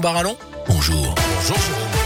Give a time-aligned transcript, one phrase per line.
[0.00, 1.14] Barallon Bonjour.
[1.14, 2.03] Bonjour Jérôme.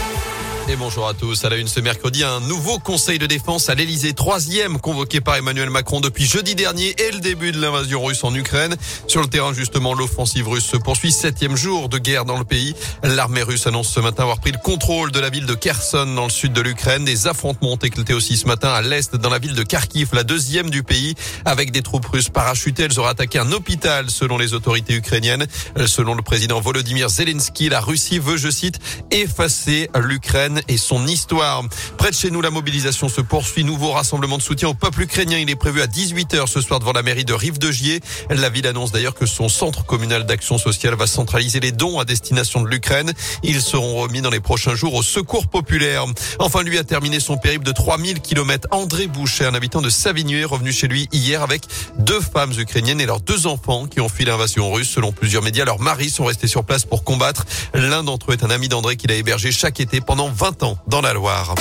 [0.71, 1.45] Et bonjour à tous.
[1.45, 5.35] À la une ce mercredi, un nouveau conseil de défense à l'Elysée, troisième convoqué par
[5.35, 8.75] Emmanuel Macron depuis jeudi dernier et le début de l'invasion russe en Ukraine.
[9.07, 11.11] Sur le terrain, justement, l'offensive russe se poursuit.
[11.11, 12.75] Septième jour de guerre dans le pays.
[13.01, 16.25] L'armée russe annonce ce matin avoir pris le contrôle de la ville de Kherson dans
[16.25, 17.03] le sud de l'Ukraine.
[17.03, 20.23] Des affrontements ont éclaté aussi ce matin à l'est dans la ville de Kharkiv, la
[20.23, 21.15] deuxième du pays,
[21.45, 22.83] avec des troupes russes parachutées.
[22.83, 25.47] Elles auraient attaqué un hôpital selon les autorités ukrainiennes.
[25.87, 28.77] Selon le président Volodymyr Zelensky, la Russie veut, je cite,
[29.09, 31.63] effacer l'Ukraine et son histoire.
[31.97, 33.63] Près de chez nous, la mobilisation se poursuit.
[33.63, 35.37] Nouveau rassemblement de soutien au peuple ukrainien.
[35.37, 38.01] Il est prévu à 18h ce soir devant la mairie de Rive de Gier.
[38.29, 42.05] La ville annonce d'ailleurs que son centre communal d'action sociale va centraliser les dons à
[42.05, 43.13] destination de l'Ukraine.
[43.43, 46.05] Ils seront remis dans les prochains jours au secours populaire.
[46.39, 48.67] Enfin, lui a terminé son périple de 3000 km.
[48.71, 51.63] André Boucher, un habitant de Savigny, est revenu chez lui hier avec
[51.97, 54.89] deux femmes ukrainiennes et leurs deux enfants qui ont fui l'invasion russe.
[54.89, 57.45] Selon plusieurs médias, leurs maris sont restés sur place pour combattre.
[57.73, 60.77] L'un d'entre eux est un ami d'André qu'il a hébergé chaque été pendant 20 ans
[60.87, 61.53] dans la Loire.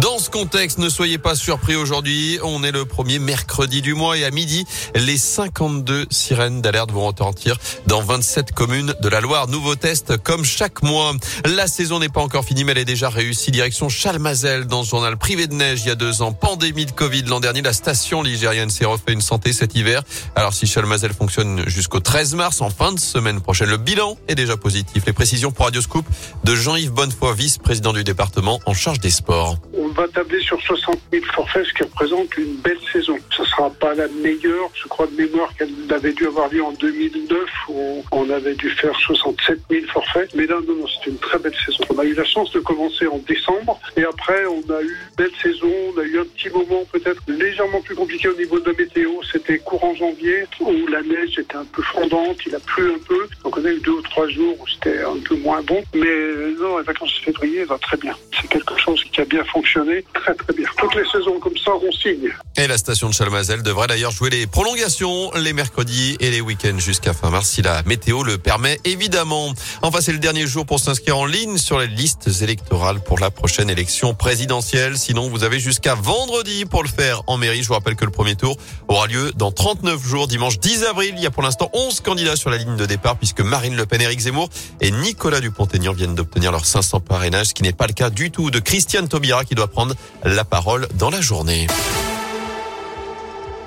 [0.00, 2.38] Dans ce contexte, ne soyez pas surpris aujourd'hui.
[2.44, 7.04] On est le premier mercredi du mois et à midi, les 52 sirènes d'alerte vont
[7.04, 7.56] retentir
[7.88, 9.48] dans 27 communes de la Loire.
[9.48, 11.14] Nouveau test comme chaque mois.
[11.44, 13.50] La saison n'est pas encore finie, mais elle est déjà réussie.
[13.50, 16.32] Direction Chalmazel dans ce journal privé de neige il y a deux ans.
[16.32, 17.62] Pandémie de Covid l'an dernier.
[17.62, 20.04] La station ligérienne s'est refait une santé cet hiver.
[20.36, 24.36] Alors si Chalmazel fonctionne jusqu'au 13 mars, en fin de semaine prochaine, le bilan est
[24.36, 25.02] déjà positif.
[25.06, 26.06] Les précisions pour Radioscoop
[26.44, 29.56] de Jean-Yves Bonnefoy, vice-président du département en charge des sports
[29.98, 33.18] va tabler sur 60 000 forfaits, ce qui représente une belle saison.
[33.36, 36.70] Ce sera pas la meilleure, je crois de mémoire qu'elle avait dû avoir lieu en
[36.72, 40.32] 2009 où on avait dû faire 67 000 forfaits.
[40.36, 41.82] Mais là, non, non, c'était une très belle saison.
[41.90, 45.16] On a eu la chance de commencer en décembre et après, on a eu une
[45.16, 45.72] belle saison.
[45.96, 49.10] On a eu un petit moment peut-être légèrement plus compliqué au niveau de la météo.
[49.32, 53.26] C'était courant janvier où la neige était un peu fondante, il a plu un peu.
[53.42, 55.82] Donc on a eu deux ou trois jours où c'était un peu moins bon.
[55.94, 58.14] Mais non, les vacances de février va très bien.
[58.40, 60.68] C'est quelque chose qui a bien fonctionné très très bien.
[60.76, 62.30] Toutes les saisons comme ça, on signe.
[62.56, 66.78] Et la station de Chalmazel devrait d'ailleurs jouer les prolongations les mercredis et les week-ends
[66.78, 69.52] jusqu'à fin mars si la météo le permet évidemment.
[69.82, 73.30] Enfin, c'est le dernier jour pour s'inscrire en ligne sur les listes électorales pour la
[73.30, 74.96] prochaine élection présidentielle.
[74.96, 77.62] Sinon, vous avez jusqu'à vendredi pour le faire en mairie.
[77.62, 81.14] Je vous rappelle que le premier tour aura lieu dans 39 jours, dimanche 10 avril.
[81.16, 83.86] Il y a pour l'instant 11 candidats sur la ligne de départ puisque Marine Le
[83.86, 84.48] Pen, Éric Zemmour
[84.80, 88.30] et Nicolas Dupont-Aignan viennent d'obtenir leurs 500 parrainages, ce qui n'est pas le cas du
[88.30, 91.66] tout de Christiane Taubira qui doit prendre la parole dans la journée.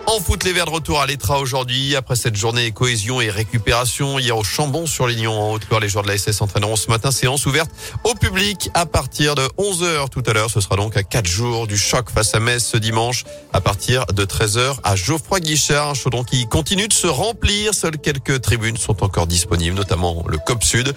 [0.08, 1.96] En foot, les Verts de retour à l'Etra aujourd'hui.
[1.96, 6.04] Après cette journée cohésion et récupération, hier au Chambon sur Lignon en Haute-Loire, les joueurs
[6.04, 7.12] de la SS s'entraîneront ce matin.
[7.12, 7.72] Séance ouverte
[8.04, 10.50] au public à partir de 11h tout à l'heure.
[10.50, 13.24] Ce sera donc à 4 jours du choc face à Metz ce dimanche
[13.54, 15.92] à partir de 13h à Geoffroy Guichard.
[15.92, 17.74] Un chaudron qui continue de se remplir.
[17.74, 20.94] Seules quelques tribunes sont encore disponibles, notamment le COP Sud.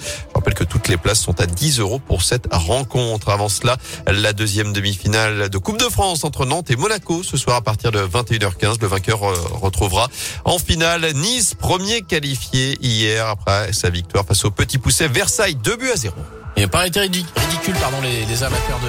[0.54, 3.30] Que toutes les places sont à 10 euros pour cette rencontre.
[3.30, 3.76] Avant cela,
[4.06, 7.90] la deuxième demi-finale de Coupe de France entre Nantes et Monaco ce soir à partir
[7.90, 8.80] de 21h15.
[8.80, 9.20] Le vainqueur
[9.60, 10.08] retrouvera
[10.44, 15.76] en finale Nice, premier qualifié hier après sa victoire face au Petit Pousset Versailles, 2
[15.76, 16.14] buts à 0.
[16.56, 18.88] Et paraît ridicule, pardon, les amateurs de